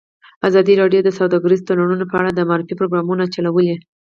ازادي 0.47 0.73
راډیو 0.81 1.01
د 1.03 1.09
سوداګریز 1.19 1.61
تړونونه 1.67 2.05
په 2.07 2.15
اړه 2.19 2.29
د 2.33 2.39
معارفې 2.49 2.73
پروګرامونه 2.79 3.23
چلولي. 3.33 3.75